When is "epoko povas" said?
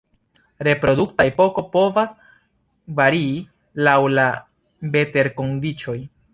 1.31-2.15